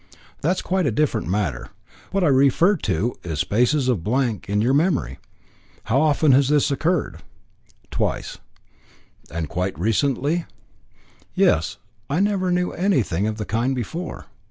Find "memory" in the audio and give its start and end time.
4.73-5.19